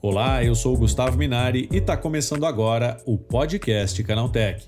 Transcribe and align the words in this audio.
Olá, 0.00 0.44
eu 0.44 0.54
sou 0.54 0.76
Gustavo 0.76 1.18
Minari 1.18 1.68
e 1.72 1.78
está 1.78 1.96
começando 1.96 2.46
agora 2.46 3.02
o 3.04 3.18
podcast 3.18 4.00
Canaltech. 4.04 4.66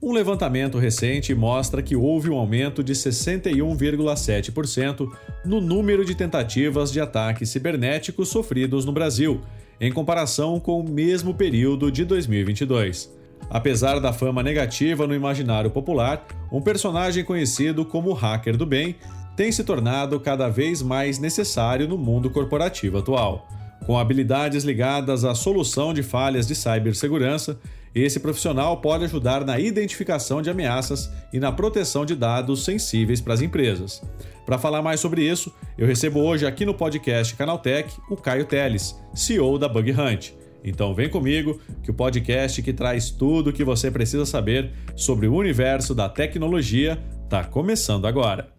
Um 0.00 0.12
levantamento 0.12 0.78
recente 0.78 1.34
mostra 1.34 1.82
que 1.82 1.96
houve 1.96 2.30
um 2.30 2.38
aumento 2.38 2.84
de 2.84 2.92
61,7% 2.92 5.10
no 5.44 5.60
número 5.60 6.04
de 6.04 6.14
tentativas 6.14 6.92
de 6.92 7.00
ataques 7.00 7.48
cibernéticos 7.48 8.28
sofridos 8.28 8.84
no 8.84 8.92
Brasil, 8.92 9.40
em 9.80 9.90
comparação 9.90 10.60
com 10.60 10.78
o 10.78 10.88
mesmo 10.88 11.34
período 11.34 11.90
de 11.90 12.04
2022. 12.04 13.17
Apesar 13.50 13.98
da 13.98 14.12
fama 14.12 14.42
negativa 14.42 15.06
no 15.06 15.14
imaginário 15.14 15.70
popular, 15.70 16.26
um 16.52 16.60
personagem 16.60 17.24
conhecido 17.24 17.84
como 17.84 18.12
hacker 18.12 18.56
do 18.56 18.66
bem 18.66 18.96
tem 19.36 19.52
se 19.52 19.64
tornado 19.64 20.18
cada 20.18 20.48
vez 20.48 20.82
mais 20.82 21.18
necessário 21.18 21.86
no 21.86 21.96
mundo 21.96 22.28
corporativo 22.28 22.98
atual. 22.98 23.48
Com 23.86 23.98
habilidades 23.98 24.64
ligadas 24.64 25.24
à 25.24 25.34
solução 25.34 25.94
de 25.94 26.02
falhas 26.02 26.46
de 26.46 26.54
cibersegurança, 26.54 27.58
esse 27.94 28.20
profissional 28.20 28.76
pode 28.78 29.04
ajudar 29.04 29.44
na 29.44 29.58
identificação 29.58 30.42
de 30.42 30.50
ameaças 30.50 31.10
e 31.32 31.40
na 31.40 31.50
proteção 31.50 32.04
de 32.04 32.14
dados 32.14 32.64
sensíveis 32.64 33.20
para 33.20 33.34
as 33.34 33.40
empresas. 33.40 34.02
Para 34.44 34.58
falar 34.58 34.82
mais 34.82 35.00
sobre 35.00 35.22
isso, 35.22 35.52
eu 35.76 35.86
recebo 35.86 36.20
hoje 36.20 36.46
aqui 36.46 36.66
no 36.66 36.74
podcast 36.74 37.34
Canaltech 37.34 37.92
o 38.10 38.16
Caio 38.16 38.44
Teles, 38.44 38.94
CEO 39.14 39.58
da 39.58 39.68
Bug 39.68 39.90
Hunt. 39.92 40.32
Então 40.62 40.94
vem 40.94 41.08
comigo 41.08 41.60
que 41.82 41.90
o 41.90 41.94
podcast 41.94 42.62
que 42.62 42.72
traz 42.72 43.10
tudo 43.10 43.50
o 43.50 43.52
que 43.52 43.64
você 43.64 43.90
precisa 43.90 44.26
saber 44.26 44.70
sobre 44.96 45.26
o 45.26 45.34
universo 45.34 45.94
da 45.94 46.08
tecnologia 46.08 46.98
está 47.24 47.44
começando 47.44 48.06
agora. 48.06 48.52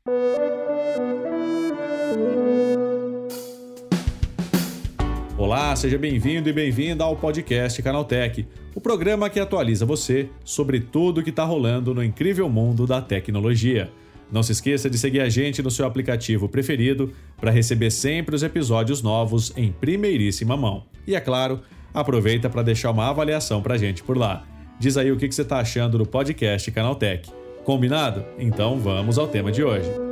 Olá, 5.38 5.76
seja 5.76 5.98
bem-vindo 5.98 6.50
e 6.50 6.54
bem-vinda 6.54 7.04
ao 7.04 7.16
podcast 7.16 7.82
Canaltech, 7.82 8.46
o 8.76 8.82
programa 8.82 9.30
que 9.30 9.40
atualiza 9.40 9.86
você 9.86 10.30
sobre 10.44 10.80
tudo 10.80 11.22
o 11.22 11.24
que 11.24 11.30
está 11.30 11.44
rolando 11.44 11.94
no 11.94 12.04
incrível 12.04 12.50
mundo 12.50 12.86
da 12.86 13.02
tecnologia. 13.02 13.90
Não 14.32 14.44
se 14.44 14.52
esqueça 14.52 14.90
de 14.90 14.98
seguir 14.98 15.22
a 15.22 15.30
gente 15.30 15.64
no 15.64 15.72
seu 15.72 15.88
aplicativo 15.88 16.48
preferido 16.48 17.12
para 17.40 17.50
receber 17.50 17.90
sempre 17.90 18.36
os 18.36 18.44
episódios 18.44 19.02
novos 19.02 19.52
em 19.58 19.72
primeiríssima 19.72 20.56
mão. 20.56 20.86
E 21.08 21.16
é 21.16 21.20
claro, 21.20 21.62
aproveita 21.94 22.50
para 22.50 22.64
deixar 22.64 22.92
uma 22.92 23.10
avaliação 23.10 23.62
para 23.62 23.76
a 23.76 23.78
gente 23.78 24.04
por 24.04 24.18
lá. 24.18 24.44
Diz 24.80 24.98
aí 24.98 25.12
o 25.12 25.18
que 25.18 25.32
você 25.32 25.42
está 25.42 25.60
achando 25.60 25.98
do 25.98 26.06
podcast 26.06 26.72
Canaltech. 26.72 27.30
Combinado? 27.64 28.24
Então 28.38 28.80
vamos 28.80 29.18
ao 29.18 29.28
tema 29.28 29.52
de 29.52 29.64
hoje. 29.64 30.10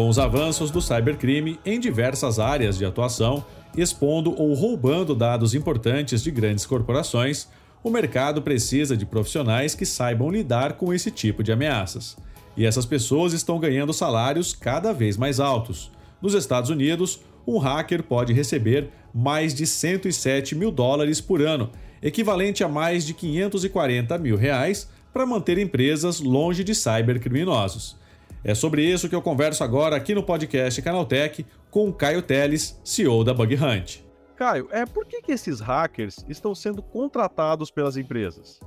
com 0.00 0.08
os 0.08 0.18
avanços 0.18 0.70
do 0.70 0.80
cybercrime 0.80 1.60
em 1.62 1.78
diversas 1.78 2.38
áreas 2.38 2.78
de 2.78 2.86
atuação, 2.86 3.44
expondo 3.76 4.34
ou 4.34 4.54
roubando 4.54 5.14
dados 5.14 5.54
importantes 5.54 6.22
de 6.22 6.30
grandes 6.30 6.64
corporações, 6.64 7.48
o 7.84 7.90
mercado 7.90 8.40
precisa 8.40 8.96
de 8.96 9.04
profissionais 9.04 9.74
que 9.74 9.84
saibam 9.84 10.30
lidar 10.30 10.72
com 10.78 10.90
esse 10.94 11.10
tipo 11.10 11.42
de 11.42 11.52
ameaças. 11.52 12.16
E 12.56 12.64
essas 12.64 12.86
pessoas 12.86 13.34
estão 13.34 13.60
ganhando 13.60 13.92
salários 13.92 14.54
cada 14.54 14.90
vez 14.94 15.18
mais 15.18 15.38
altos. 15.38 15.90
Nos 16.22 16.32
Estados 16.32 16.70
Unidos, 16.70 17.20
um 17.46 17.58
hacker 17.58 18.02
pode 18.02 18.32
receber 18.32 18.90
mais 19.14 19.54
de 19.54 19.66
107 19.66 20.54
mil 20.54 20.70
dólares 20.70 21.20
por 21.20 21.42
ano, 21.42 21.70
equivalente 22.02 22.62
a 22.62 22.68
mais 22.68 23.04
de 23.04 23.14
540 23.14 24.16
mil 24.18 24.36
reais, 24.36 24.88
para 25.12 25.26
manter 25.26 25.58
empresas 25.58 26.20
longe 26.20 26.62
de 26.62 26.74
cybercriminosos. 26.74 27.96
É 28.42 28.54
sobre 28.54 28.82
isso 28.84 29.08
que 29.08 29.14
eu 29.14 29.20
converso 29.20 29.62
agora 29.62 29.96
aqui 29.96 30.14
no 30.14 30.22
podcast 30.22 30.80
Canaltech 30.80 31.44
com 31.70 31.88
o 31.88 31.92
Caio 31.92 32.22
Teles, 32.22 32.80
CEO 32.84 33.22
da 33.22 33.34
Bug 33.34 33.54
Hunt. 33.54 33.98
Caio, 34.36 34.68
é 34.70 34.86
por 34.86 35.04
que, 35.04 35.20
que 35.20 35.32
esses 35.32 35.60
hackers 35.60 36.24
estão 36.26 36.54
sendo 36.54 36.82
contratados 36.82 37.70
pelas 37.70 37.98
empresas? 37.98 38.58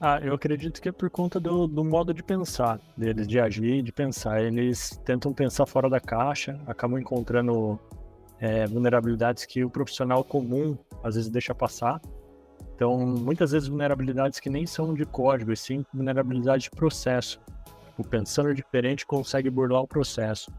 Ah, 0.00 0.18
eu 0.22 0.32
acredito 0.32 0.80
que 0.80 0.88
é 0.88 0.92
por 0.92 1.10
conta 1.10 1.38
do, 1.38 1.66
do, 1.66 1.84
modo 1.84 2.14
de 2.14 2.22
pensar 2.22 2.80
deles, 2.96 3.28
de 3.28 3.38
agir, 3.38 3.82
de 3.82 3.92
pensar. 3.92 4.42
Eles 4.42 4.98
tentam 5.04 5.32
pensar 5.32 5.66
fora 5.66 5.90
da 5.90 6.00
caixa, 6.00 6.58
acabam 6.66 6.98
encontrando 6.98 7.78
é, 8.38 8.66
vulnerabilidades 8.66 9.44
que 9.44 9.62
o 9.62 9.68
profissional 9.68 10.24
comum 10.24 10.78
às 11.04 11.16
vezes 11.16 11.28
deixa 11.28 11.54
passar. 11.54 12.00
Então, 12.74 12.98
muitas 12.98 13.52
vezes 13.52 13.68
vulnerabilidades 13.68 14.40
que 14.40 14.48
nem 14.48 14.66
são 14.66 14.94
de 14.94 15.04
código, 15.04 15.52
e 15.52 15.56
sim 15.56 15.84
vulnerabilidade 15.92 16.64
de 16.64 16.70
processo 16.70 17.38
tipo, 18.00 18.08
pensando 18.08 18.54
diferente, 18.54 19.06
consegue 19.06 19.50
burlar 19.50 19.82
o 19.82 19.86
processo. 19.86 20.50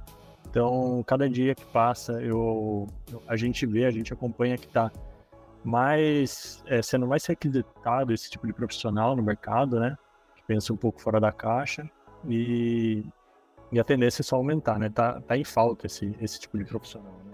Então, 0.50 1.04
cada 1.06 1.30
dia 1.30 1.56
que 1.56 1.66
passa, 1.66 2.14
eu, 2.22 2.88
a 3.28 3.36
gente 3.36 3.66
vê, 3.66 3.86
a 3.86 3.92
gente 3.92 4.12
acompanha 4.14 4.58
que 4.58 4.68
está 4.68 4.92
mais, 5.64 6.64
é, 6.68 6.82
sendo 6.82 7.08
mais 7.08 7.26
requisitado 7.26 8.14
esse 8.14 8.30
tipo 8.30 8.48
de 8.48 8.54
profissional 8.54 9.16
no 9.16 9.24
mercado, 9.24 9.80
né? 9.80 9.98
Que 10.36 10.44
pensa 10.44 10.74
um 10.74 10.78
pouco 10.78 11.02
fora 11.02 11.20
da 11.20 11.32
caixa 11.32 11.90
e, 12.28 13.06
e 13.72 13.80
a 13.80 13.84
tendência 13.84 14.22
é 14.22 14.24
só 14.24 14.36
aumentar, 14.36 14.80
né? 14.80 14.90
Tá, 14.90 15.22
tá 15.22 15.38
em 15.38 15.44
falta 15.44 15.86
esse, 15.86 16.16
esse 16.20 16.40
tipo 16.40 16.58
de 16.58 16.66
profissional, 16.66 17.14
né? 17.26 17.32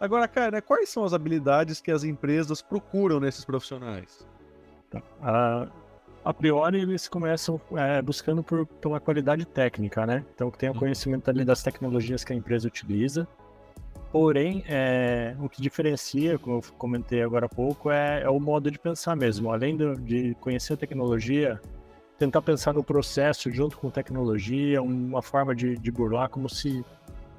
Agora, 0.00 0.28
cara, 0.28 0.50
né, 0.50 0.60
quais 0.60 0.88
são 0.88 1.04
as 1.04 1.14
habilidades 1.14 1.80
que 1.80 1.90
as 1.90 2.04
empresas 2.04 2.60
procuram 2.60 3.20
nesses 3.20 3.44
profissionais? 3.44 4.26
Tá. 4.90 5.02
Ah, 5.22 5.68
a 6.24 6.34
priori 6.34 6.80
eles 6.80 7.08
começam 7.08 7.60
é, 7.72 8.02
buscando 8.02 8.42
por, 8.42 8.66
pela 8.66 8.98
qualidade 8.98 9.44
técnica, 9.44 10.06
né? 10.06 10.24
Então 10.34 10.50
que 10.50 10.58
tenha 10.58 10.72
uhum. 10.72 10.78
conhecimento 10.78 11.28
ali 11.30 11.44
das 11.44 11.62
tecnologias 11.62 12.24
que 12.24 12.32
a 12.32 12.36
empresa 12.36 12.66
utiliza. 12.66 13.28
Porém, 14.14 14.62
é, 14.68 15.34
o 15.40 15.48
que 15.48 15.60
diferencia, 15.60 16.38
como 16.38 16.58
eu 16.58 16.62
comentei 16.78 17.20
agora 17.20 17.46
há 17.46 17.48
pouco, 17.48 17.90
é, 17.90 18.22
é 18.22 18.30
o 18.30 18.38
modo 18.38 18.70
de 18.70 18.78
pensar 18.78 19.16
mesmo. 19.16 19.50
Além 19.50 19.76
do, 19.76 19.96
de 19.96 20.36
conhecer 20.36 20.74
a 20.74 20.76
tecnologia, 20.76 21.60
tentar 22.16 22.40
pensar 22.40 22.72
no 22.72 22.84
processo 22.84 23.50
junto 23.50 23.76
com 23.76 23.90
tecnologia, 23.90 24.80
uma 24.80 25.20
forma 25.20 25.52
de, 25.52 25.76
de 25.76 25.90
burlar, 25.90 26.28
como 26.28 26.48
se 26.48 26.84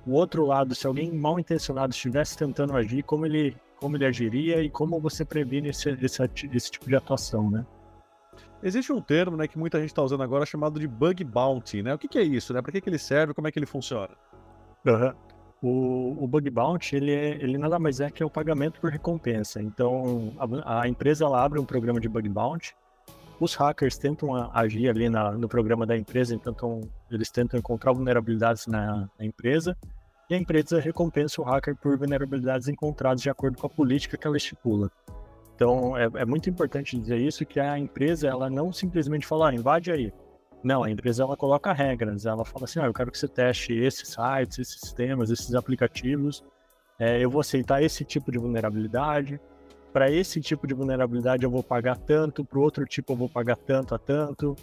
o 0.06 0.12
outro 0.12 0.46
lado, 0.46 0.76
se 0.76 0.86
alguém 0.86 1.14
mal 1.14 1.40
intencionado 1.40 1.94
estivesse 1.94 2.38
tentando 2.38 2.76
agir, 2.76 3.04
como 3.04 3.26
ele, 3.26 3.56
como 3.78 3.96
ele 3.96 4.06
agiria 4.06 4.62
e 4.62 4.70
como 4.70 5.00
você 5.00 5.24
previne 5.24 5.70
esse, 5.70 5.92
esse, 5.92 6.30
esse 6.52 6.72
tipo 6.72 6.90
de 6.90 6.96
atuação, 6.98 7.50
né? 7.50 7.66
Existe 8.62 8.92
um 8.92 9.00
termo 9.00 9.38
né, 9.38 9.48
que 9.48 9.58
muita 9.58 9.80
gente 9.80 9.92
está 9.92 10.04
usando 10.04 10.24
agora 10.24 10.46
chamado 10.46 10.78
de 10.78 10.90
bug 10.90 11.24
bounty. 11.24 11.82
Né? 11.82 11.94
O 11.94 11.98
que, 11.98 12.10
que 12.10 12.18
é 12.18 12.24
isso? 12.24 12.54
Né? 12.54 12.62
Para 12.62 12.74
que, 12.74 12.82
que 12.82 12.90
ele 12.90 12.98
serve? 12.98 13.34
Como 13.34 13.48
é 13.48 13.52
que 13.52 13.58
ele 13.58 13.66
funciona? 13.66 14.12
Uhum. 14.86 15.35
O, 15.68 16.24
o, 16.24 16.28
bug 16.28 16.48
bounty 16.52 16.96
ele, 16.96 17.12
é, 17.12 17.30
ele 17.42 17.58
nada 17.58 17.80
mais 17.80 18.00
é 18.00 18.12
que 18.12 18.22
é 18.22 18.26
o 18.26 18.30
pagamento 18.30 18.80
por 18.80 18.92
recompensa. 18.92 19.60
Então 19.60 20.32
a, 20.64 20.82
a 20.82 20.88
empresa 20.88 21.26
ela 21.26 21.44
abre 21.44 21.60
um 21.60 21.66
programa 21.66 22.00
de 22.00 22.08
bug 22.08 22.30
bounty. 22.30 22.76
Os 23.40 23.56
hackers 23.56 23.98
tentam 23.98 24.36
agir 24.54 24.90
ali 24.90 25.10
na, 25.10 25.32
no 25.32 25.50
programa 25.50 25.86
da 25.86 25.98
empresa, 25.98 26.36
então 26.36 26.82
eles 27.10 27.32
tentam 27.32 27.60
encontrar 27.60 27.94
vulnerabilidades 27.94 28.68
na, 28.68 29.10
na 29.18 29.26
empresa 29.26 29.76
e 30.30 30.36
a 30.36 30.38
empresa 30.38 30.80
recompensa 30.80 31.42
o 31.42 31.44
hacker 31.44 31.76
por 31.76 31.98
vulnerabilidades 31.98 32.68
encontradas 32.68 33.22
de 33.22 33.30
acordo 33.30 33.58
com 33.58 33.66
a 33.66 33.70
política 33.70 34.18
que 34.18 34.28
ela 34.28 34.38
estipula. 34.38 34.92
Então, 35.56 35.98
é, 35.98 36.10
é, 36.16 36.26
muito 36.26 36.50
importante 36.50 37.00
dizer 37.00 37.20
isso, 37.20 37.46
que 37.46 37.60
a 37.60 37.80
empresa, 37.80 38.28
ela 38.28 38.50
não 38.50 38.74
simplesmente 38.74 39.26
fala, 39.26 39.50
ah, 39.50 39.54
invade 39.54 39.92
aí. 39.92 40.12
Não, 40.64 40.84
a 40.84 40.90
empresa, 40.90 41.24
ela 41.24 41.38
coloca 41.38 41.72
regras. 41.72 42.26
Ela 42.26 42.44
fala 42.44 42.66
assim, 42.66 42.80
ah, 42.80 42.86
eu 42.86 42.94
quero 42.94 43.12
que 43.12 43.18
você 43.18 43.28
teste 43.28 43.74
esses 43.74 44.10
sites, 44.10 44.60
esses 44.60 44.80
sistemas, 44.80 45.30
esses 45.30 45.54
aplicativos. 45.54 46.44
É, 46.98 47.24
eu 47.24 47.30
vou 47.30 47.42
aceitar 47.42 47.84
esse 47.84 48.04
tipo 48.04 48.32
de 48.32 48.38
vulnerabilidade. 48.38 49.40
Para 49.94 50.12
esse 50.12 50.42
tipo 50.42 50.68
de 50.68 50.74
vulnerabilidade, 50.74 51.44
eu 51.44 51.52
vou 51.52 51.64
pagar 51.64 51.98
tanto. 51.98 52.44
Para 52.44 52.60
o 52.60 52.62
outro 52.62 52.86
tipo, 52.86 53.14
eu 53.14 53.18
vou 53.18 53.30
pagar 53.30 53.56
tanto 53.56 53.94
a 53.94 54.00
tanto. 54.00 54.56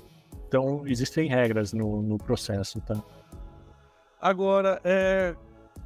Então, 0.49 0.83
existem 0.87 1.29
regras 1.29 1.73
no, 1.73 2.03
no 2.03 2.19
processo, 2.19 2.81
tá? 2.81 3.03
Agora, 4.21 4.81
é, 4.85 5.35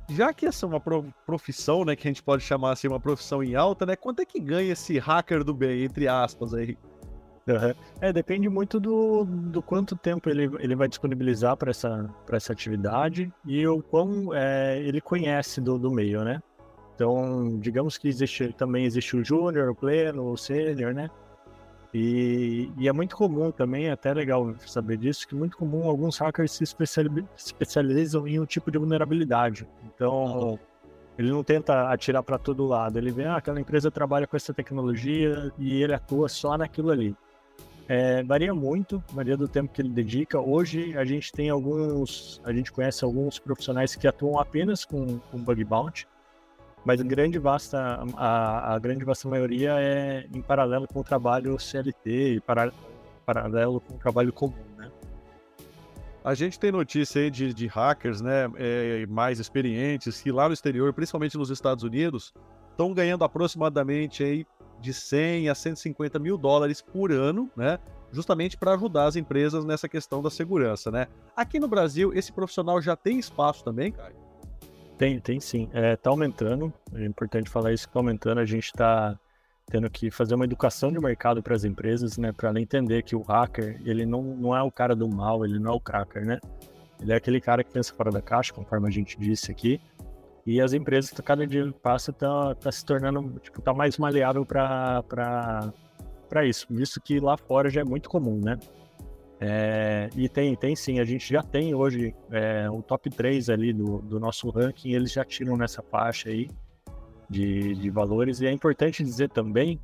já 0.08 0.32
que 0.32 0.46
essa 0.46 0.66
é 0.66 0.68
uma 0.68 0.80
profissão, 1.24 1.84
né, 1.84 1.96
que 1.96 2.06
a 2.06 2.10
gente 2.10 2.22
pode 2.22 2.42
chamar 2.42 2.72
assim 2.72 2.88
uma 2.88 3.00
profissão 3.00 3.42
em 3.42 3.54
alta, 3.54 3.86
né, 3.86 3.96
quanto 3.96 4.20
é 4.20 4.24
que 4.24 4.38
ganha 4.38 4.72
esse 4.72 4.98
hacker 4.98 5.42
do 5.42 5.54
bem, 5.54 5.84
entre 5.84 6.06
aspas 6.06 6.54
aí? 6.54 6.76
Uhum. 7.48 7.74
É, 8.00 8.12
depende 8.12 8.48
muito 8.48 8.80
do, 8.80 9.24
do 9.24 9.62
quanto 9.62 9.94
tempo 9.94 10.28
ele, 10.28 10.50
ele 10.58 10.74
vai 10.74 10.88
disponibilizar 10.88 11.56
para 11.56 11.70
essa, 11.70 12.12
essa 12.30 12.52
atividade 12.52 13.32
e 13.44 13.66
o 13.68 13.80
quão 13.82 14.34
é, 14.34 14.80
ele 14.80 15.00
conhece 15.00 15.60
do, 15.60 15.78
do 15.78 15.90
meio, 15.90 16.24
né? 16.24 16.42
Então, 16.96 17.58
digamos 17.60 17.98
que 17.98 18.08
existe, 18.08 18.52
também 18.54 18.84
existe 18.84 19.16
o 19.16 19.24
júnior, 19.24 19.70
o 19.70 19.74
pleno, 19.74 20.32
o 20.32 20.36
sênior, 20.36 20.92
né? 20.92 21.08
E, 21.94 22.70
e, 22.76 22.88
é 22.88 22.92
muito 22.92 23.16
comum 23.16 23.50
também, 23.50 23.86
é 23.86 23.92
até 23.92 24.12
legal 24.12 24.54
saber 24.66 24.96
disso, 24.96 25.26
que 25.26 25.34
é 25.34 25.38
muito 25.38 25.56
comum 25.56 25.88
alguns 25.88 26.18
hackers 26.18 26.52
se 26.52 26.64
especializam 26.64 28.26
em 28.26 28.40
um 28.40 28.44
tipo 28.44 28.70
de 28.70 28.78
vulnerabilidade. 28.78 29.68
Então, 29.84 30.58
ele 31.16 31.30
não 31.30 31.42
tenta 31.42 31.90
atirar 31.90 32.22
para 32.22 32.38
todo 32.38 32.66
lado. 32.66 32.98
Ele 32.98 33.10
vê, 33.10 33.24
ah, 33.24 33.36
aquela 33.36 33.60
empresa 33.60 33.90
trabalha 33.90 34.26
com 34.26 34.36
essa 34.36 34.52
tecnologia 34.52 35.52
e 35.58 35.82
ele 35.82 35.94
atua 35.94 36.28
só 36.28 36.58
naquilo 36.58 36.90
ali. 36.90 37.16
É, 37.88 38.22
varia 38.24 38.52
muito, 38.52 39.02
varia 39.12 39.36
do 39.36 39.46
tempo 39.46 39.72
que 39.72 39.80
ele 39.80 39.90
dedica. 39.90 40.40
Hoje 40.40 40.96
a 40.98 41.04
gente 41.04 41.30
tem 41.30 41.50
alguns, 41.50 42.40
a 42.44 42.52
gente 42.52 42.72
conhece 42.72 43.04
alguns 43.04 43.38
profissionais 43.38 43.94
que 43.94 44.08
atuam 44.08 44.40
apenas 44.40 44.84
com, 44.84 45.18
com 45.18 45.38
bug 45.38 45.62
bounty, 45.62 46.06
mas 46.84 47.00
grande 47.02 47.38
vasta, 47.38 48.04
a, 48.16 48.74
a 48.74 48.78
grande 48.78 49.04
vasta 49.04 49.28
maioria 49.28 49.74
é 49.78 50.26
em 50.34 50.42
paralelo 50.42 50.86
com 50.88 51.00
o 51.00 51.04
trabalho 51.04 51.58
CLT 51.58 52.34
e 52.34 52.40
para, 52.40 52.72
paralelo 53.24 53.80
com 53.80 53.94
o 53.94 53.98
trabalho 53.98 54.32
comum, 54.32 54.64
né? 54.76 54.90
A 56.24 56.34
gente 56.34 56.58
tem 56.58 56.72
notícia 56.72 57.22
aí 57.22 57.30
de, 57.30 57.54
de 57.54 57.68
hackers, 57.68 58.20
né, 58.20 58.50
é, 58.56 59.06
mais 59.06 59.38
experientes, 59.38 60.20
que 60.20 60.32
lá 60.32 60.48
no 60.48 60.54
exterior, 60.54 60.92
principalmente 60.92 61.38
nos 61.38 61.50
Estados 61.50 61.84
Unidos, 61.84 62.34
estão 62.72 62.92
ganhando 62.92 63.22
aproximadamente 63.22 64.24
aí 64.24 64.46
de 64.86 64.94
100 64.94 65.48
a 65.48 65.54
150 65.54 66.16
mil 66.20 66.38
dólares 66.38 66.80
por 66.80 67.10
ano, 67.10 67.50
né? 67.56 67.78
Justamente 68.12 68.56
para 68.56 68.74
ajudar 68.74 69.06
as 69.06 69.16
empresas 69.16 69.64
nessa 69.64 69.88
questão 69.88 70.22
da 70.22 70.30
segurança, 70.30 70.92
né? 70.92 71.08
Aqui 71.34 71.58
no 71.58 71.66
Brasil, 71.66 72.12
esse 72.14 72.32
profissional 72.32 72.80
já 72.80 72.94
tem 72.94 73.18
espaço 73.18 73.64
também, 73.64 73.90
Caio? 73.90 74.14
Tem, 74.96 75.18
tem 75.18 75.40
sim. 75.40 75.68
É, 75.72 75.96
tá 75.96 76.08
aumentando. 76.08 76.72
É 76.94 77.04
importante 77.04 77.50
falar 77.50 77.72
isso 77.72 77.88
que 77.88 77.92
tá 77.92 77.98
aumentando. 77.98 78.38
A 78.38 78.46
gente 78.46 78.66
está 78.66 79.18
tendo 79.66 79.90
que 79.90 80.08
fazer 80.08 80.36
uma 80.36 80.44
educação 80.44 80.92
de 80.92 81.00
mercado 81.00 81.42
para 81.42 81.56
as 81.56 81.64
empresas, 81.64 82.16
né? 82.16 82.30
Para 82.30 82.58
entender 82.60 83.02
que 83.02 83.16
o 83.16 83.22
hacker, 83.22 83.82
ele 83.84 84.06
não, 84.06 84.22
não 84.22 84.56
é 84.56 84.62
o 84.62 84.70
cara 84.70 84.94
do 84.94 85.08
mal, 85.08 85.44
ele 85.44 85.58
não 85.58 85.72
é 85.72 85.74
o 85.74 85.80
cracker, 85.80 86.24
né? 86.24 86.38
Ele 87.00 87.12
é 87.12 87.16
aquele 87.16 87.40
cara 87.40 87.64
que 87.64 87.72
pensa 87.72 87.92
fora 87.92 88.10
da 88.12 88.22
caixa, 88.22 88.54
conforme 88.54 88.86
a 88.86 88.90
gente 88.90 89.18
disse 89.18 89.50
aqui, 89.50 89.80
e 90.46 90.60
as 90.60 90.72
empresas, 90.72 91.10
cada 91.24 91.44
dia 91.44 91.64
que 91.66 91.72
passa, 91.80 92.12
tá, 92.12 92.54
tá 92.54 92.70
se 92.70 92.84
tornando, 92.84 93.40
tipo, 93.40 93.60
tá 93.60 93.74
mais 93.74 93.98
maleável 93.98 94.46
para 94.46 95.72
isso. 96.44 96.66
Isso 96.70 97.00
que 97.00 97.18
lá 97.18 97.36
fora 97.36 97.68
já 97.68 97.80
é 97.80 97.84
muito 97.84 98.08
comum, 98.08 98.40
né? 98.40 98.56
É, 99.40 100.08
e 100.16 100.28
tem, 100.28 100.54
tem 100.54 100.74
sim, 100.74 100.98
a 100.98 101.04
gente 101.04 101.30
já 101.30 101.42
tem 101.42 101.74
hoje 101.74 102.14
é, 102.30 102.70
o 102.70 102.80
top 102.80 103.10
3 103.10 103.50
ali 103.50 103.72
do, 103.72 103.98
do 103.98 104.18
nosso 104.18 104.48
ranking, 104.48 104.92
eles 104.92 105.12
já 105.12 105.24
tiram 105.24 105.56
nessa 105.56 105.82
faixa 105.82 106.30
aí 106.30 106.48
de, 107.28 107.74
de 107.74 107.90
valores. 107.90 108.40
E 108.40 108.46
é 108.46 108.52
importante 108.52 109.02
dizer 109.02 109.28
também 109.30 109.80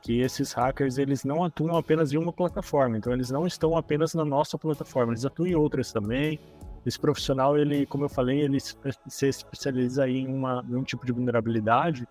que 0.00 0.20
esses 0.20 0.52
hackers 0.52 0.96
eles 0.96 1.22
não 1.22 1.44
atuam 1.44 1.76
apenas 1.76 2.12
em 2.12 2.16
uma 2.16 2.32
plataforma, 2.32 2.96
então 2.96 3.12
eles 3.12 3.30
não 3.30 3.46
estão 3.46 3.76
apenas 3.76 4.14
na 4.14 4.24
nossa 4.24 4.56
plataforma, 4.56 5.12
eles 5.12 5.24
atuam 5.24 5.48
em 5.48 5.54
outras 5.54 5.92
também. 5.92 6.40
Esse 6.88 6.98
profissional, 6.98 7.58
ele, 7.58 7.84
como 7.84 8.04
eu 8.04 8.08
falei, 8.08 8.40
ele 8.40 8.58
se 8.58 9.26
especializa 9.26 10.08
em, 10.08 10.26
uma, 10.26 10.64
em 10.66 10.74
um 10.74 10.82
tipo 10.82 11.04
de 11.04 11.12
vulnerabilidade 11.12 12.08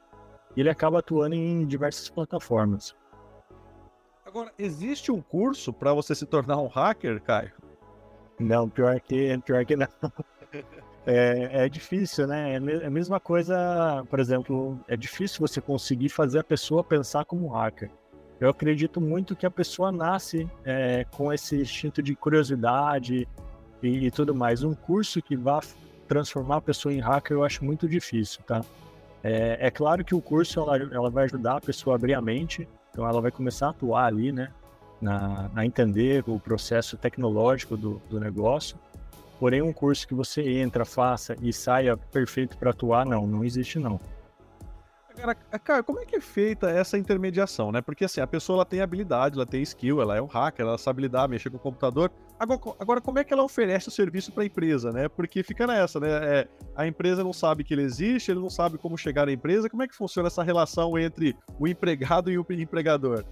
e 0.56 0.60
ele 0.60 0.70
acaba 0.70 1.00
atuando 1.00 1.34
em 1.34 1.66
diversas 1.66 2.08
plataformas. 2.10 2.96
Agora, 4.24 4.54
existe 4.56 5.12
um 5.12 5.20
curso 5.20 5.74
para 5.74 5.96
você 5.96 6.14
se 6.14 6.28
tornar 6.28 6.58
um 6.58 6.68
hacker, 6.68 7.20
Caio? 7.24 7.52
Não, 8.40 8.70
pior 8.70 9.00
que, 9.00 9.36
pior 9.40 9.66
que 9.66 9.76
não. 9.76 9.88
É, 11.10 11.64
é 11.64 11.70
difícil, 11.70 12.28
né? 12.28 12.56
É, 12.56 12.84
é 12.84 12.86
a 12.88 12.90
mesma 12.90 13.18
coisa, 13.18 14.04
por 14.10 14.20
exemplo, 14.20 14.78
é 14.90 14.98
difícil 14.98 15.40
você 15.40 15.62
conseguir 15.62 16.10
fazer 16.10 16.40
a 16.40 16.44
pessoa 16.44 16.84
pensar 16.84 17.24
como 17.24 17.48
hacker. 17.48 17.90
Eu 18.42 18.50
acredito 18.50 19.00
muito 19.00 19.34
que 19.34 19.46
a 19.46 19.50
pessoa 19.50 19.90
nasce 19.90 20.50
é, 20.66 21.06
com 21.16 21.32
esse 21.32 21.62
instinto 21.62 22.04
de 22.04 22.14
curiosidade, 22.14 23.26
e, 23.82 24.08
e 24.08 24.12
tudo 24.12 24.34
mais. 24.36 24.64
Um 24.64 24.74
curso 24.74 25.22
que 25.22 25.36
vá 25.36 25.62
transformar 26.08 26.58
a 26.58 26.62
pessoa 26.62 26.94
em 26.94 27.00
hacker 27.00 27.38
eu 27.38 27.44
acho 27.44 27.64
muito 27.64 27.88
difícil, 27.88 28.42
tá? 28.44 28.62
É, 29.24 29.68
é 29.68 29.72
claro 29.72 30.06
que 30.06 30.16
o 30.16 30.22
curso 30.22 30.60
ela, 30.60 30.78
ela 30.78 31.10
vai 31.10 31.26
ajudar 31.26 31.58
a 31.58 31.62
pessoa 31.62 31.96
a 31.96 31.98
abrir 31.98 32.14
a 32.14 32.22
mente, 32.22 32.68
então 32.92 33.08
ela 33.08 33.22
vai 33.22 33.32
começar 33.32 33.68
a 33.68 33.70
atuar 33.72 34.06
ali, 34.06 34.32
né? 34.32 34.52
Na, 35.02 35.52
a 35.56 35.66
entender 35.66 36.24
o 36.28 36.40
processo 36.40 36.98
tecnológico 36.98 37.78
do, 37.78 38.02
do 38.10 38.20
negócio. 38.20 38.78
Porém, 39.40 39.62
um 39.62 39.72
curso 39.72 40.08
que 40.08 40.16
você 40.16 40.60
entra, 40.60 40.84
faça 40.84 41.36
e 41.42 41.54
saia 41.54 41.96
perfeito 41.96 42.58
para 42.58 42.72
atuar, 42.72 43.06
não, 43.06 43.28
não 43.28 43.44
existe 43.44 43.78
não. 43.78 44.00
Cara, 45.18 45.34
cara, 45.34 45.84
como 45.84 46.00
é 46.00 46.06
que 46.06 46.16
é 46.16 46.22
feita 46.22 46.70
essa 46.70 46.96
intermediação, 46.96 47.72
né? 47.72 47.82
Porque 47.82 48.06
assim, 48.06 48.22
a 48.22 48.28
pessoa 48.28 48.58
ela 48.58 48.66
tem 48.66 48.82
habilidade, 48.82 49.36
ela 49.36 49.48
tem 49.48 49.64
skill, 49.64 50.00
ela 50.00 50.16
é 50.16 50.22
um 50.22 50.28
hacker, 50.28 50.64
ela 50.64 50.78
sabe 50.78 51.02
lidar, 51.02 51.28
mexer 51.28 51.50
com 51.50 51.58
o 51.58 51.60
computador. 51.60 52.12
Agora, 52.40 52.60
agora 52.80 53.02
como 53.02 53.18
é 53.18 53.24
que 53.24 53.34
ela 53.34 53.44
oferece 53.44 53.88
o 53.88 53.92
serviço 53.92 54.32
para 54.32 54.44
a 54.44 54.46
empresa, 54.46 54.92
né? 54.92 55.10
Porque 55.10 55.42
fica 55.42 55.66
nessa, 55.66 56.00
né? 56.00 56.08
É, 56.10 56.48
a 56.76 56.86
empresa 56.86 57.24
não 57.24 57.34
sabe 57.34 57.64
que 57.64 57.74
ele 57.74 57.82
existe, 57.82 58.30
ele 58.30 58.40
não 58.40 58.50
sabe 58.50 58.78
como 58.78 58.96
chegar 58.96 59.26
na 59.26 59.32
empresa. 59.32 59.68
Como 59.68 59.82
é 59.82 59.88
que 59.88 59.96
funciona 59.96 60.28
essa 60.28 60.44
relação 60.44 60.98
entre 61.00 61.36
o 61.60 61.68
empregado 61.68 62.30
e 62.30 62.38
o 62.38 62.46
empregador? 62.52 63.26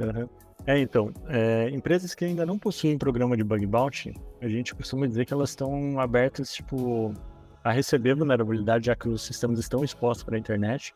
Uhum. 0.00 0.28
É, 0.66 0.78
então, 0.78 1.12
é, 1.28 1.68
empresas 1.70 2.14
que 2.14 2.24
ainda 2.24 2.46
não 2.46 2.58
possuem 2.58 2.96
programa 2.96 3.36
de 3.36 3.44
bug 3.44 3.66
bounty, 3.66 4.14
a 4.40 4.48
gente 4.48 4.74
costuma 4.74 5.06
dizer 5.06 5.26
que 5.26 5.34
elas 5.34 5.50
estão 5.50 6.00
abertas, 6.00 6.52
tipo, 6.54 7.12
a 7.62 7.70
receber 7.70 8.14
vulnerabilidade, 8.14 8.86
já 8.86 8.96
que 8.96 9.08
os 9.10 9.22
sistemas 9.22 9.58
estão 9.58 9.84
expostos 9.84 10.24
para 10.24 10.36
a 10.36 10.38
internet 10.38 10.94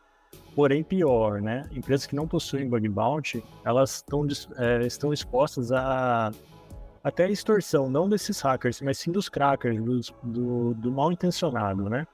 Porém, 0.55 0.83
pior, 0.83 1.41
né? 1.41 1.67
Empresas 1.71 2.05
que 2.05 2.15
não 2.15 2.27
possuem 2.27 2.69
bug 2.69 2.87
bounty, 2.87 3.43
elas 3.65 3.95
estão, 3.95 4.27
é, 4.57 4.85
estão 4.85 5.11
expostas 5.11 5.71
a 5.71 6.31
até 7.03 7.25
a 7.25 7.29
extorsão, 7.29 7.89
não 7.89 8.07
desses 8.07 8.39
hackers, 8.39 8.81
mas 8.81 8.97
sim 8.97 9.11
dos 9.11 9.27
crackers, 9.27 9.83
dos, 9.83 10.13
do, 10.23 10.73
do 10.75 10.89
mal 10.89 11.11
intencionado, 11.11 11.89
né? 11.89 12.07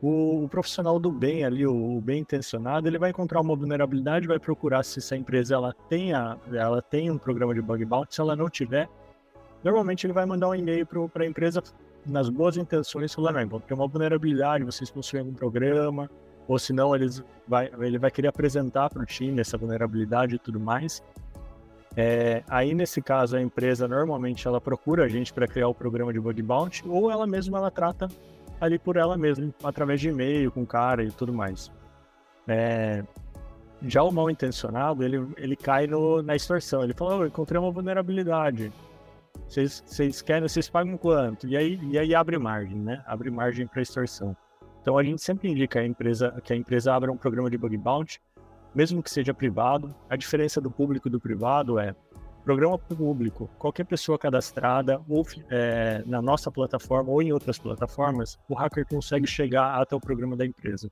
O, 0.00 0.44
o, 0.44 0.48
profissional 0.48 0.98
do 0.98 1.10
bem 1.10 1.44
ali, 1.44 1.66
o, 1.66 1.96
o, 1.96 2.00
bem 2.00 2.20
intencionado, 2.20 2.86
ele 2.86 2.96
vai 2.96 3.10
encontrar 3.10 3.40
uma 3.40 3.56
vulnerabilidade, 3.56 4.28
vai 4.28 4.38
procurar 4.38 4.82
se 4.84 5.00
essa 5.00 5.16
empresa 5.16 5.56
ela 5.56 5.74
tenha, 5.88 6.38
ela 6.52 6.80
tem 6.80 7.10
um 7.10 7.18
programa 7.18 7.52
de 7.52 7.60
bug 7.60 7.84
bounty, 7.84 8.14
se 8.14 8.20
ela 8.20 8.36
não 8.36 8.48
tiver, 8.48 8.88
normalmente 9.64 10.06
ele 10.06 10.12
vai 10.12 10.24
mandar 10.24 10.48
um 10.48 10.54
e-mail 10.54 10.86
para 10.86 11.24
a 11.24 11.26
empresa 11.26 11.62
nas 12.06 12.30
boas 12.30 12.56
intenções, 12.56 13.12
falando, 13.12 13.50
não, 13.50 13.60
tem 13.60 13.76
uma 13.76 13.86
vulnerabilidade, 13.86 14.64
vocês 14.64 14.90
possuem 14.90 15.20
algum 15.20 15.34
programa, 15.34 16.08
ou 16.46 16.58
senão 16.58 16.94
eles 16.94 17.22
vai, 17.46 17.70
ele 17.80 17.98
vai 17.98 18.10
querer 18.10 18.28
apresentar 18.28 18.90
para 18.90 19.02
o 19.02 19.06
time 19.06 19.40
essa 19.40 19.56
vulnerabilidade 19.56 20.36
e 20.36 20.38
tudo 20.38 20.58
mais. 20.60 21.02
É, 21.96 22.42
aí 22.48 22.74
nesse 22.74 23.02
caso 23.02 23.36
a 23.36 23.42
empresa 23.42 23.88
normalmente 23.88 24.46
ela 24.46 24.60
procura 24.60 25.04
a 25.04 25.08
gente 25.08 25.32
para 25.32 25.48
criar 25.48 25.68
o 25.68 25.74
programa 25.74 26.12
de 26.12 26.20
bug 26.20 26.40
bounty 26.40 26.88
ou 26.88 27.10
ela 27.10 27.26
mesma 27.26 27.58
ela 27.58 27.70
trata 27.70 28.08
ali 28.60 28.78
por 28.78 28.96
ela 28.96 29.16
mesma 29.16 29.52
através 29.64 30.00
de 30.00 30.08
e-mail 30.08 30.52
com 30.52 30.64
cara 30.64 31.02
e 31.02 31.10
tudo 31.10 31.32
mais. 31.32 31.70
É, 32.46 33.02
já 33.82 34.02
o 34.02 34.10
mal 34.10 34.30
intencionado 34.30 35.02
ele, 35.02 35.26
ele 35.36 35.56
cai 35.56 35.86
no, 35.86 36.22
na 36.22 36.36
extorsão. 36.36 36.84
Ele 36.84 36.94
fala: 36.94 37.18
oh, 37.18 37.26
encontrei 37.26 37.58
uma 37.58 37.70
vulnerabilidade. 37.70 38.72
Vocês 39.48 40.22
querem, 40.22 40.48
vocês 40.48 40.68
pagam 40.68 40.96
quanto? 40.96 41.46
E 41.46 41.56
aí, 41.56 41.78
e 41.90 41.98
aí 41.98 42.14
abre 42.14 42.38
margem, 42.38 42.78
né? 42.78 43.02
Abre 43.06 43.30
margem 43.30 43.66
para 43.66 43.82
extorsão. 43.82 44.36
Então 44.80 44.96
a 44.96 45.02
gente 45.02 45.22
sempre 45.22 45.50
indica 45.50 45.80
a 45.80 45.86
empresa, 45.86 46.40
que 46.42 46.52
a 46.52 46.56
empresa 46.56 46.94
abra 46.94 47.12
um 47.12 47.16
programa 47.16 47.50
de 47.50 47.58
bug 47.58 47.76
bounty, 47.76 48.20
mesmo 48.74 49.02
que 49.02 49.10
seja 49.10 49.34
privado. 49.34 49.94
A 50.08 50.16
diferença 50.16 50.60
do 50.60 50.70
público 50.70 51.08
e 51.08 51.10
do 51.10 51.20
privado 51.20 51.78
é 51.78 51.94
programa 52.44 52.78
público, 52.78 53.50
qualquer 53.58 53.84
pessoa 53.84 54.18
cadastrada 54.18 55.00
ou 55.08 55.24
é, 55.50 56.02
na 56.06 56.22
nossa 56.22 56.50
plataforma 56.50 57.10
ou 57.10 57.22
em 57.22 57.32
outras 57.32 57.58
plataformas, 57.58 58.38
o 58.48 58.54
hacker 58.54 58.86
consegue 58.86 59.26
chegar 59.26 59.80
até 59.80 59.94
o 59.94 60.00
programa 60.00 60.36
da 60.36 60.46
empresa. 60.46 60.90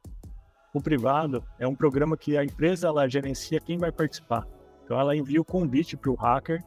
O 0.74 0.80
privado 0.80 1.42
é 1.58 1.66
um 1.66 1.74
programa 1.74 2.16
que 2.16 2.36
a 2.36 2.44
empresa 2.44 2.88
ela 2.88 3.08
gerencia 3.08 3.60
quem 3.60 3.78
vai 3.78 3.90
participar. 3.90 4.46
Então 4.84 5.00
ela 5.00 5.16
envia 5.16 5.40
o 5.40 5.44
convite 5.44 5.96
para 5.96 6.10
o 6.10 6.14
hacker, 6.14 6.62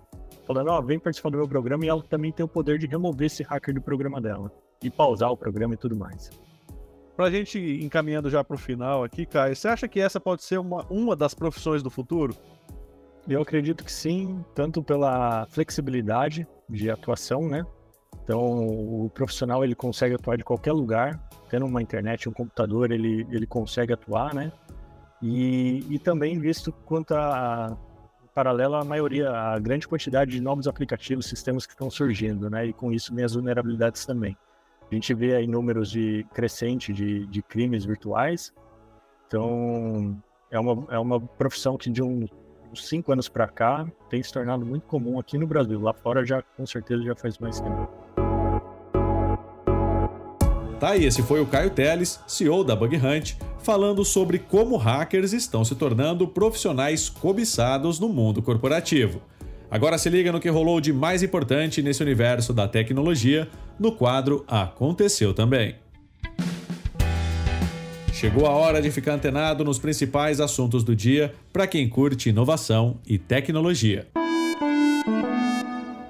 falando, 0.46 0.70
ó, 0.70 0.80
oh, 0.80 0.82
vem 0.82 1.00
participar 1.00 1.30
do 1.30 1.38
meu 1.38 1.48
programa 1.48 1.86
e 1.86 1.90
ela 1.90 2.04
também 2.04 2.32
tem 2.32 2.44
o 2.44 2.50
poder 2.50 2.80
de 2.80 2.88
remover 2.88 3.28
esse 3.28 3.44
hacker 3.44 3.74
do 3.74 3.82
programa 3.82 4.20
dela 4.20 4.52
e 4.84 4.90
pausar 4.90 5.32
o 5.32 5.38
programa 5.38 5.76
e 5.76 5.78
tudo 5.78 5.96
mais. 5.96 6.30
Pra 7.16 7.30
gente 7.30 7.60
encaminhando 7.84 8.30
já 8.30 8.44
pro 8.44 8.58
final 8.58 9.04
aqui, 9.04 9.26
Caio, 9.26 9.56
você 9.56 9.68
acha 9.68 9.88
que 9.88 10.00
essa 10.00 10.20
pode 10.20 10.44
ser 10.44 10.58
uma, 10.60 10.86
uma 10.90 11.16
das 11.16 11.34
profissões 11.34 11.84
do 11.84 11.90
futuro? 11.90 12.36
Eu 13.28 13.42
acredito 13.42 13.84
que 13.84 13.92
sim, 13.92 14.44
tanto 14.56 14.82
pela 14.82 15.46
flexibilidade 15.48 16.48
de 16.68 16.90
atuação, 16.90 17.48
né? 17.48 17.66
Então, 18.24 18.40
o 18.40 19.10
profissional 19.14 19.64
ele 19.64 19.76
consegue 19.76 20.16
atuar 20.16 20.38
de 20.38 20.44
qualquer 20.44 20.72
lugar, 20.72 21.20
tendo 21.50 21.66
uma 21.66 21.82
internet, 21.82 22.28
um 22.30 22.32
computador, 22.32 22.92
ele, 22.92 23.28
ele 23.30 23.46
consegue 23.46 23.94
atuar, 23.94 24.34
né? 24.34 24.52
E, 25.22 25.86
e 25.90 26.00
também 26.00 26.40
visto 26.40 26.72
quanto 26.72 27.14
a, 27.14 27.78
paralelo 28.34 28.76
à 28.76 28.84
maioria, 28.84 29.30
a 29.30 29.60
grande 29.60 29.88
quantidade 29.88 30.32
de 30.32 30.42
novos 30.42 30.68
aplicativos, 30.68 31.26
sistemas 31.26 31.66
que 31.66 31.74
estão 31.74 31.90
surgindo, 31.90 32.50
né? 32.50 32.68
E 32.68 32.74
com 32.74 32.92
isso, 32.92 33.14
minhas 33.14 33.34
vulnerabilidades 33.34 34.06
também. 34.06 34.36
A 34.92 34.94
gente 34.94 35.14
vê 35.14 35.36
aí 35.38 35.48
números 35.48 35.90
de 35.90 36.26
crescente 36.34 36.92
de, 36.92 37.26
de 37.28 37.42
crimes 37.42 37.86
virtuais. 37.86 38.54
Então, 39.26 40.22
é 40.52 40.60
uma, 40.60 40.86
é 40.90 41.00
uma 41.00 41.18
profissão 41.18 41.78
que 41.78 41.90
de 41.90 42.04
um, 42.04 42.28
uns 42.70 42.86
cinco 42.86 43.14
anos 43.14 43.30
para 43.30 43.48
cá 43.48 43.90
tem 44.10 44.22
se 44.22 44.34
tornado 44.34 44.66
muito 44.66 44.86
comum 44.88 45.18
aqui 45.18 45.38
no 45.38 45.48
Brasil. 45.48 45.80
Lá 45.80 45.94
fora 45.94 46.26
já 46.26 46.42
com 46.58 46.66
certeza 46.66 47.04
já 47.04 47.16
faz 47.16 47.38
mais 47.38 47.62
tempo. 47.62 47.90
Tá, 50.78 50.98
e 50.98 51.06
esse 51.06 51.24
foi 51.24 51.40
o 51.40 51.46
Caio 51.46 51.70
Teles, 51.70 52.20
CEO 52.28 52.62
da 52.62 52.76
Bug 52.76 52.98
Hunt, 52.98 53.36
falando 53.60 54.04
sobre 54.04 54.40
como 54.40 54.76
hackers 54.76 55.32
estão 55.32 55.64
se 55.64 55.74
tornando 55.76 56.28
profissionais 56.28 57.08
cobiçados 57.08 57.98
no 57.98 58.10
mundo 58.10 58.42
corporativo. 58.42 59.22
Agora 59.72 59.98
se 59.98 60.10
liga 60.10 60.34
no 60.34 60.40
que 60.42 60.50
rolou 60.50 60.82
de 60.82 60.92
mais 60.92 61.24
importante 61.24 61.82
nesse 61.82 62.04
universo 62.04 62.52
da 62.52 62.68
tecnologia 62.68 63.48
no 63.80 63.94
quadro 63.94 64.44
Aconteceu 64.46 65.34
também. 65.34 65.76
Chegou 68.12 68.46
a 68.46 68.50
hora 68.50 68.82
de 68.82 68.92
ficar 68.92 69.14
antenado 69.14 69.64
nos 69.64 69.80
principais 69.80 70.42
assuntos 70.42 70.84
do 70.84 70.94
dia 70.94 71.34
para 71.54 71.66
quem 71.66 71.88
curte 71.88 72.30
inovação 72.30 73.00
e 73.08 73.18
tecnologia. 73.18 74.10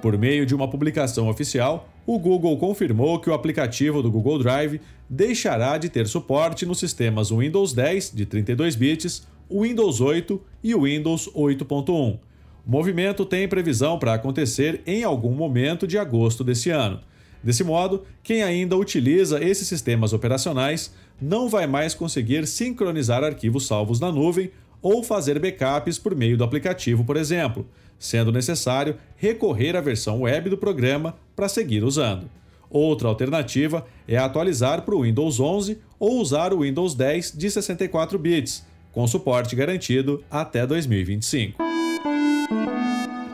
Por 0.02 0.18
meio 0.18 0.44
de 0.44 0.56
uma 0.56 0.68
publicação 0.68 1.30
oficial, 1.30 1.88
o 2.04 2.18
Google 2.18 2.58
confirmou 2.58 3.20
que 3.20 3.30
o 3.30 3.34
aplicativo 3.34 4.02
do 4.02 4.10
Google 4.10 4.40
Drive 4.40 4.82
deixará 5.08 5.78
de 5.78 5.88
ter 5.88 6.08
suporte 6.08 6.66
nos 6.66 6.80
sistemas 6.80 7.30
Windows 7.30 7.74
10 7.74 8.12
de 8.12 8.26
32 8.26 8.76
bits, 8.76 9.28
Windows 9.52 10.02
8 10.02 10.42
e 10.64 10.74
Windows 10.74 11.30
8.1. 11.30 12.31
O 12.66 12.72
movimento 12.72 13.26
tem 13.26 13.48
previsão 13.48 13.98
para 13.98 14.14
acontecer 14.14 14.82
em 14.86 15.04
algum 15.04 15.32
momento 15.32 15.88
de 15.88 15.98
agosto 15.98 16.44
desse 16.44 16.70
ano. 16.70 17.00
Desse 17.44 17.64
modo, 17.64 18.04
quem 18.22 18.44
ainda 18.44 18.78
utiliza 18.78 19.44
esses 19.44 19.68
sistemas 19.68 20.14
operacionais 20.14 20.94
não 21.20 21.50
vai 21.50 21.66
mais 21.66 21.96
conseguir 21.96 22.46
sincronizar 22.46 23.24
arquivos 23.24 23.66
salvos 23.66 24.00
na 24.00 24.12
nuvem 24.12 24.52
ou 24.82 25.04
fazer 25.04 25.40
backups 25.40 25.98
por 25.98 26.16
meio 26.16 26.38
do 26.38 26.44
aplicativo, 26.44 27.04
por 27.04 27.18
exemplo, 27.18 27.68
sendo 27.98 28.32
necessário 28.32 28.96
recorrer 29.16 29.76
à 29.76 29.82
versão 29.82 30.22
web 30.22 30.50
do 30.50 30.58
programa 30.58 31.16
para 31.36 31.50
seguir 31.50 31.84
usando. 31.84 32.30
Outra 32.70 33.08
alternativa 33.08 33.86
é 34.08 34.18
atualizar 34.18 34.84
para 34.84 34.96
o 34.96 35.02
Windows 35.02 35.40
11 35.40 35.80
ou 36.00 36.20
usar 36.20 36.54
o 36.54 36.62
Windows 36.62 36.96
10 36.96 37.34
de 37.36 37.52
64 37.52 38.18
bits, 38.18 38.66
com 38.92 39.06
suporte 39.06 39.56
garantido 39.56 40.24
até 40.30 40.66
2025. 40.66 41.71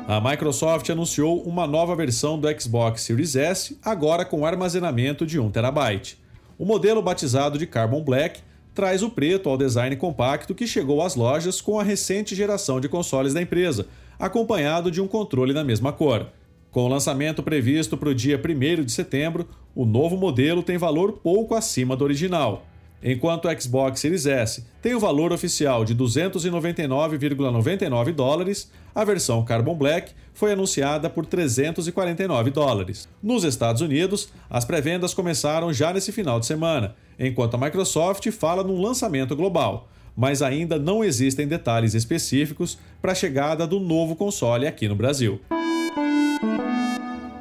A 0.09 0.21
Microsoft 0.21 0.89
anunciou 0.89 1.41
uma 1.41 1.67
nova 1.67 1.93
versão 1.93 2.39
do 2.39 2.47
Xbox 2.57 3.01
Series 3.01 3.35
S, 3.35 3.77
agora 3.83 4.23
com 4.23 4.45
armazenamento 4.45 5.25
de 5.25 5.37
1 5.37 5.51
TB. 5.51 6.15
O 6.57 6.63
modelo 6.63 7.01
batizado 7.01 7.57
de 7.57 7.67
Carbon 7.67 8.01
Black 8.01 8.39
traz 8.73 9.03
o 9.03 9.09
preto 9.09 9.49
ao 9.49 9.57
design 9.57 9.93
compacto 9.97 10.55
que 10.55 10.65
chegou 10.65 11.01
às 11.01 11.15
lojas 11.15 11.59
com 11.59 11.77
a 11.77 11.83
recente 11.83 12.33
geração 12.35 12.79
de 12.79 12.87
consoles 12.87 13.33
da 13.33 13.41
empresa, 13.41 13.85
acompanhado 14.17 14.89
de 14.89 15.01
um 15.01 15.09
controle 15.09 15.51
na 15.51 15.61
mesma 15.61 15.91
cor. 15.91 16.27
Com 16.71 16.85
o 16.85 16.87
lançamento 16.87 17.43
previsto 17.43 17.97
para 17.97 18.07
o 18.07 18.15
dia 18.15 18.41
1 18.41 18.85
de 18.85 18.91
setembro, 18.93 19.45
o 19.75 19.83
novo 19.83 20.15
modelo 20.15 20.63
tem 20.63 20.77
valor 20.77 21.19
pouco 21.21 21.53
acima 21.53 21.97
do 21.97 22.05
original. 22.05 22.65
Enquanto 23.01 23.47
o 23.47 23.61
Xbox 23.61 23.99
Series 23.99 24.25
S 24.25 24.65
tem 24.81 24.95
o 24.95 24.99
valor 24.99 25.31
oficial 25.31 25.85
de 25.85 25.95
299,99 25.95 28.11
dólares, 28.11 28.71
a 28.93 29.03
versão 29.03 29.43
Carbon 29.45 29.75
Black 29.75 30.13
foi 30.33 30.53
anunciada 30.53 31.09
por 31.09 31.25
349 31.25 32.49
dólares. 32.49 33.07
Nos 33.21 33.43
Estados 33.43 33.81
Unidos, 33.81 34.29
as 34.49 34.65
pré-vendas 34.65 35.13
começaram 35.13 35.71
já 35.71 35.93
nesse 35.93 36.11
final 36.11 36.39
de 36.39 36.47
semana, 36.47 36.95
enquanto 37.19 37.53
a 37.53 37.59
Microsoft 37.59 38.31
fala 38.31 38.63
num 38.63 38.81
lançamento 38.81 39.35
global, 39.35 39.87
mas 40.15 40.41
ainda 40.41 40.79
não 40.79 41.03
existem 41.03 41.47
detalhes 41.47 41.93
específicos 41.93 42.79
para 42.99 43.11
a 43.11 43.15
chegada 43.15 43.67
do 43.67 43.79
novo 43.79 44.15
console 44.15 44.65
aqui 44.65 44.87
no 44.87 44.95
Brasil. 44.95 45.39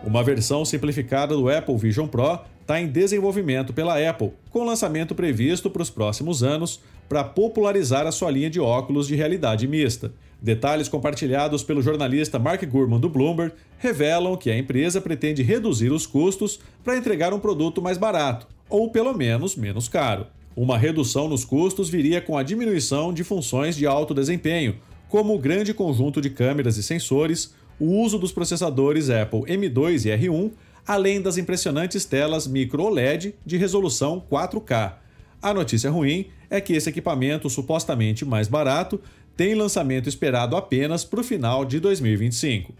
Uma 0.06 0.22
versão 0.22 0.64
simplificada 0.64 1.34
do 1.34 1.50
Apple 1.50 1.76
Vision 1.76 2.06
Pro 2.06 2.38
está 2.60 2.80
em 2.80 2.86
desenvolvimento 2.86 3.72
pela 3.72 3.98
Apple, 4.08 4.30
com 4.50 4.64
lançamento 4.64 5.16
previsto 5.16 5.68
para 5.68 5.82
os 5.82 5.90
próximos 5.90 6.44
anos 6.44 6.80
para 7.08 7.24
popularizar 7.24 8.06
a 8.06 8.12
sua 8.12 8.30
linha 8.30 8.48
de 8.48 8.60
óculos 8.60 9.08
de 9.08 9.16
realidade 9.16 9.66
mista. 9.66 10.12
Detalhes 10.40 10.88
compartilhados 10.88 11.64
pelo 11.64 11.82
jornalista 11.82 12.38
Mark 12.38 12.64
Gurman 12.64 13.00
do 13.00 13.08
Bloomberg 13.08 13.52
revelam 13.78 14.36
que 14.36 14.48
a 14.48 14.56
empresa 14.56 15.00
pretende 15.00 15.42
reduzir 15.42 15.90
os 15.90 16.06
custos 16.06 16.60
para 16.84 16.96
entregar 16.96 17.34
um 17.34 17.40
produto 17.40 17.82
mais 17.82 17.98
barato, 17.98 18.46
ou 18.70 18.88
pelo 18.92 19.12
menos 19.12 19.56
menos 19.56 19.88
caro. 19.88 20.28
Uma 20.54 20.78
redução 20.78 21.28
nos 21.28 21.44
custos 21.44 21.88
viria 21.88 22.20
com 22.20 22.38
a 22.38 22.44
diminuição 22.44 23.12
de 23.12 23.24
funções 23.24 23.74
de 23.74 23.88
alto 23.88 24.14
desempenho, 24.14 24.76
como 25.08 25.34
o 25.34 25.38
grande 25.38 25.74
conjunto 25.74 26.20
de 26.20 26.30
câmeras 26.30 26.76
e 26.76 26.82
sensores, 26.82 27.54
o 27.78 28.00
uso 28.02 28.18
dos 28.18 28.32
processadores 28.32 29.10
Apple 29.10 29.40
M2 29.42 30.06
e 30.06 30.26
R1 30.26 30.50
além 30.86 31.20
das 31.20 31.36
impressionantes 31.36 32.04
telas 32.04 32.46
micro 32.46 32.84
OLED 32.84 33.34
de 33.44 33.56
resolução 33.56 34.22
4K. 34.30 34.94
A 35.42 35.52
notícia 35.52 35.90
ruim 35.90 36.26
é 36.48 36.60
que 36.60 36.74
esse 36.74 36.88
equipamento, 36.88 37.50
supostamente 37.50 38.24
mais 38.24 38.46
barato, 38.46 39.00
tem 39.36 39.54
lançamento 39.54 40.08
esperado 40.08 40.56
apenas 40.56 41.04
para 41.04 41.20
o 41.20 41.24
final 41.24 41.64
de 41.64 41.80
2025. 41.80 42.74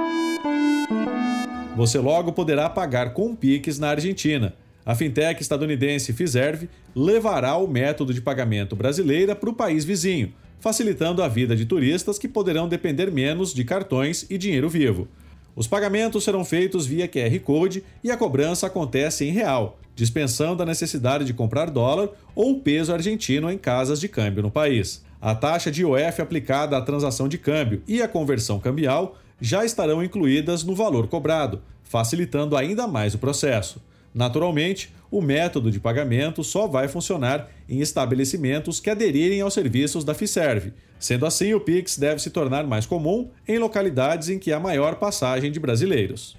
Você 1.77 1.99
logo 1.99 2.33
poderá 2.33 2.71
pagar 2.71 3.13
com 3.13 3.35
Pix 3.35 3.79
na 3.79 3.91
Argentina. 3.91 4.55
A 4.85 4.95
fintech 4.95 5.43
estadunidense 5.43 6.13
Fiserv 6.13 6.69
levará 6.95 7.57
o 7.57 7.67
método 7.67 8.15
de 8.15 8.23
pagamento 8.23 8.77
brasileira 8.77 9.35
para 9.35 9.51
o 9.51 9.55
país 9.55 9.85
vizinho, 9.85 10.33
facilitando 10.61 11.23
a 11.23 11.29
vida 11.29 11.55
de 11.55 11.65
turistas 11.65 12.19
que 12.19 12.29
poderão 12.29 12.69
depender 12.69 13.11
menos 13.11 13.53
de 13.55 13.65
cartões 13.65 14.27
e 14.29 14.39
dinheiro 14.39 14.69
vivo. 14.69 15.09
Os 15.55 15.67
pagamentos 15.67 16.25
serão 16.25 16.45
feitos 16.45 16.87
via 16.87 17.09
QR 17.09 17.39
Code 17.41 17.83
e 18.05 18.11
a 18.11 18.17
cobrança 18.17 18.67
acontece 18.67 19.25
em 19.25 19.31
real, 19.31 19.79
dispensando 19.95 20.63
a 20.63 20.67
necessidade 20.67 21.25
de 21.25 21.33
comprar 21.33 21.71
dólar 21.71 22.11
ou 22.35 22.61
peso 22.61 22.93
argentino 22.93 23.51
em 23.51 23.57
casas 23.57 23.99
de 23.99 24.09
câmbio 24.09 24.43
no 24.43 24.51
país. 24.51 25.03
A 25.21 25.35
taxa 25.35 25.71
de 25.71 25.81
IOF 25.81 26.21
aplicada 26.21 26.77
à 26.77 26.83
transação 26.83 27.27
de 27.27 27.39
câmbio 27.39 27.83
e 27.89 28.03
a 28.03 28.09
conversão 28.09 28.61
cambial 28.61 29.17
já 29.41 29.65
estarão 29.65 30.05
incluídas 30.05 30.63
no 30.63 30.75
valor 30.75 31.09
cobrado, 31.09 31.63
facilitando 31.83 32.57
ainda 32.57 32.87
mais 32.87 33.15
o 33.15 33.19
processo. 33.19 33.81
Naturalmente, 34.17 34.91
o 35.11 35.21
método 35.21 35.71
de 35.71 35.79
pagamento 35.79 36.43
só 36.43 36.67
vai 36.67 36.89
funcionar 36.89 37.51
em 37.69 37.81
estabelecimentos 37.81 38.81
que 38.81 38.89
aderirem 38.89 39.43
aos 39.43 39.53
serviços 39.53 40.05
da 40.05 40.15
Fiserv. 40.15 40.73
Sendo 40.99 41.27
assim, 41.27 41.53
o 41.53 41.61
Pix 41.61 41.99
deve 41.99 42.23
se 42.23 42.31
tornar 42.31 42.67
mais 42.67 42.87
comum 42.87 43.29
em 43.47 43.59
localidades 43.59 44.31
em 44.31 44.39
que 44.39 44.55
há 44.55 44.59
maior 44.59 44.95
passagem 44.95 45.53
de 45.53 45.61
brasileiros. 45.61 46.35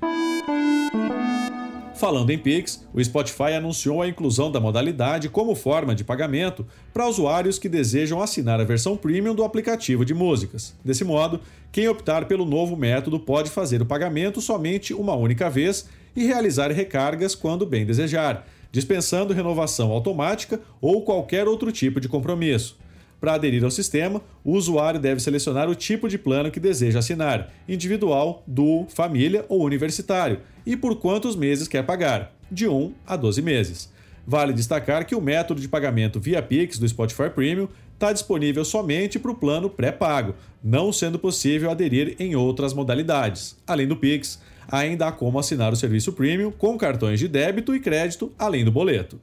Falando 1.93 2.31
em 2.31 2.37
Pix, 2.37 2.87
o 2.93 3.03
Spotify 3.03 3.53
anunciou 3.55 4.01
a 4.01 4.07
inclusão 4.07 4.51
da 4.51 4.59
modalidade 4.59 5.29
como 5.29 5.55
forma 5.55 5.93
de 5.93 6.03
pagamento 6.03 6.65
para 6.91 7.07
usuários 7.07 7.57
que 7.57 7.69
desejam 7.69 8.21
assinar 8.21 8.59
a 8.59 8.63
versão 8.63 8.95
premium 8.95 9.33
do 9.33 9.43
aplicativo 9.43 10.05
de 10.05 10.13
músicas. 10.15 10.75
Desse 10.85 11.03
modo, 11.03 11.39
quem 11.71 11.87
optar 11.87 12.25
pelo 12.25 12.45
novo 12.45 12.75
método 12.75 13.19
pode 13.19 13.49
fazer 13.49 13.81
o 13.81 13.85
pagamento 13.85 14.41
somente 14.41 14.93
uma 14.93 15.15
única 15.15 15.49
vez 15.49 15.87
e 16.17 16.25
realizar 16.25 16.71
recargas 16.71 17.35
quando 17.35 17.63
bem 17.63 17.85
desejar, 17.85 18.47
dispensando 18.71 19.35
renovação 19.35 19.91
automática 19.91 20.59
ou 20.81 21.03
qualquer 21.03 21.47
outro 21.47 21.71
tipo 21.71 22.01
de 22.01 22.09
compromisso. 22.09 22.75
Para 23.21 23.35
aderir 23.35 23.63
ao 23.63 23.69
sistema, 23.69 24.19
o 24.43 24.53
usuário 24.53 24.99
deve 24.99 25.21
selecionar 25.21 25.69
o 25.69 25.75
tipo 25.75 26.09
de 26.09 26.17
plano 26.17 26.49
que 26.49 26.59
deseja 26.59 26.97
assinar, 26.97 27.53
individual, 27.69 28.43
duo, 28.47 28.87
família 28.89 29.45
ou 29.47 29.63
universitário, 29.63 30.39
e 30.65 30.75
por 30.75 30.95
quantos 30.95 31.35
meses 31.35 31.67
quer 31.67 31.85
pagar, 31.85 32.35
de 32.51 32.67
1 32.67 32.93
a 33.05 33.15
12 33.15 33.41
meses. 33.43 33.93
Vale 34.29 34.51
destacar 34.51 35.05
que 35.05 35.15
o 35.15 35.21
método 35.21 35.61
de 35.61 35.69
pagamento 35.69 36.19
via 36.19 36.41
Pix 36.41 36.77
do 36.77 36.85
Spotify 36.85 37.29
Premium 37.33 37.69
está 37.93 38.11
disponível 38.11 38.65
somente 38.65 39.17
para 39.17 39.31
o 39.31 39.35
plano 39.35 39.69
pré-pago, 39.69 40.35
não 40.61 40.91
sendo 40.91 41.17
possível 41.17 41.71
aderir 41.71 42.13
em 42.19 42.35
outras 42.35 42.73
modalidades. 42.73 43.55
Além 43.65 43.87
do 43.87 43.95
Pix, 43.95 44.41
ainda 44.67 45.07
há 45.07 45.11
como 45.13 45.39
assinar 45.39 45.71
o 45.71 45.77
serviço 45.77 46.11
premium 46.11 46.51
com 46.51 46.77
cartões 46.77 47.21
de 47.21 47.27
débito 47.29 47.73
e 47.73 47.79
crédito, 47.79 48.29
além 48.37 48.65
do 48.65 48.71
boleto. 48.71 49.17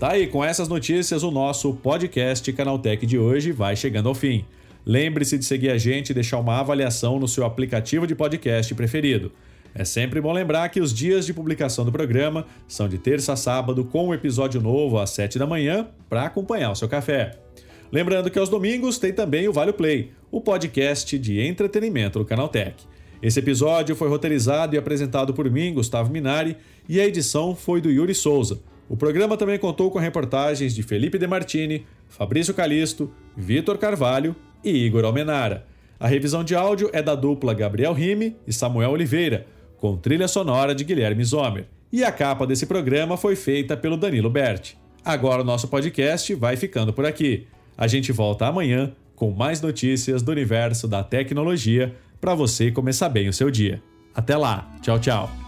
Tá 0.00 0.10
aí, 0.10 0.26
com 0.26 0.44
essas 0.44 0.66
notícias, 0.66 1.22
o 1.22 1.30
nosso 1.30 1.72
podcast 1.72 2.52
Canaltech 2.52 3.06
de 3.06 3.16
hoje 3.16 3.52
vai 3.52 3.76
chegando 3.76 4.08
ao 4.08 4.14
fim. 4.14 4.44
Lembre-se 4.84 5.38
de 5.38 5.44
seguir 5.44 5.70
a 5.70 5.78
gente 5.78 6.10
e 6.10 6.14
deixar 6.14 6.40
uma 6.40 6.58
avaliação 6.58 7.20
no 7.20 7.28
seu 7.28 7.46
aplicativo 7.46 8.08
de 8.08 8.16
podcast 8.16 8.74
preferido. 8.74 9.30
É 9.74 9.84
sempre 9.84 10.20
bom 10.20 10.32
lembrar 10.32 10.68
que 10.68 10.80
os 10.80 10.94
dias 10.94 11.26
de 11.26 11.34
publicação 11.34 11.84
do 11.84 11.90
programa 11.90 12.46
são 12.68 12.88
de 12.88 12.96
terça 12.96 13.32
a 13.32 13.36
sábado, 13.36 13.84
com 13.84 14.08
um 14.08 14.14
episódio 14.14 14.60
novo 14.60 15.00
às 15.00 15.10
7 15.10 15.36
da 15.36 15.46
manhã, 15.46 15.88
para 16.08 16.24
acompanhar 16.24 16.70
o 16.70 16.76
seu 16.76 16.88
café. 16.88 17.38
Lembrando 17.90 18.30
que 18.30 18.38
aos 18.38 18.48
domingos 18.48 18.98
tem 18.98 19.12
também 19.12 19.48
o 19.48 19.52
Vale 19.52 19.72
Play, 19.72 20.12
o 20.30 20.40
podcast 20.40 21.18
de 21.18 21.40
entretenimento 21.40 22.20
do 22.20 22.24
Canaltech. 22.24 22.84
Esse 23.20 23.40
episódio 23.40 23.96
foi 23.96 24.08
roteirizado 24.08 24.76
e 24.76 24.78
apresentado 24.78 25.34
por 25.34 25.50
mim, 25.50 25.74
Gustavo 25.74 26.12
Minari, 26.12 26.56
e 26.88 27.00
a 27.00 27.06
edição 27.06 27.56
foi 27.56 27.80
do 27.80 27.90
Yuri 27.90 28.14
Souza. 28.14 28.60
O 28.88 28.96
programa 28.96 29.36
também 29.36 29.58
contou 29.58 29.90
com 29.90 29.98
reportagens 29.98 30.74
de 30.74 30.82
Felipe 30.82 31.18
De 31.18 31.26
Martini, 31.26 31.84
Fabrício 32.08 32.54
Calisto, 32.54 33.10
Vitor 33.36 33.76
Carvalho 33.78 34.36
e 34.62 34.70
Igor 34.70 35.04
Almenara. 35.04 35.66
A 35.98 36.06
revisão 36.06 36.44
de 36.44 36.54
áudio 36.54 36.90
é 36.92 37.02
da 37.02 37.14
dupla 37.14 37.54
Gabriel 37.54 37.92
Rime 37.92 38.36
e 38.46 38.52
Samuel 38.52 38.90
Oliveira, 38.90 39.46
com 39.84 39.98
trilha 39.98 40.26
sonora 40.26 40.74
de 40.74 40.82
Guilherme 40.82 41.22
Zomer. 41.22 41.66
E 41.92 42.02
a 42.02 42.10
capa 42.10 42.46
desse 42.46 42.64
programa 42.64 43.18
foi 43.18 43.36
feita 43.36 43.76
pelo 43.76 43.98
Danilo 43.98 44.30
Berti. 44.30 44.78
Agora 45.04 45.42
o 45.42 45.44
nosso 45.44 45.68
podcast 45.68 46.34
vai 46.36 46.56
ficando 46.56 46.90
por 46.90 47.04
aqui. 47.04 47.46
A 47.76 47.86
gente 47.86 48.10
volta 48.10 48.46
amanhã 48.46 48.94
com 49.14 49.30
mais 49.30 49.60
notícias 49.60 50.22
do 50.22 50.32
universo 50.32 50.88
da 50.88 51.04
tecnologia 51.04 51.94
para 52.18 52.34
você 52.34 52.70
começar 52.70 53.10
bem 53.10 53.28
o 53.28 53.32
seu 53.34 53.50
dia. 53.50 53.82
Até 54.14 54.38
lá, 54.38 54.74
tchau, 54.80 54.98
tchau. 54.98 55.43